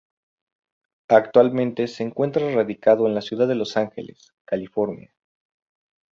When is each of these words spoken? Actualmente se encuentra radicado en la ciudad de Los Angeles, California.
Actualmente 1.09 1.87
se 1.87 2.01
encuentra 2.01 2.49
radicado 2.51 3.05
en 3.05 3.13
la 3.13 3.21
ciudad 3.21 3.47
de 3.47 3.53
Los 3.53 3.77
Angeles, 3.77 4.33
California. 4.45 5.13